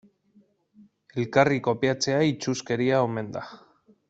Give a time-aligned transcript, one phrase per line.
[1.23, 3.49] Elkarri kopiatzea itsuskeria omen da.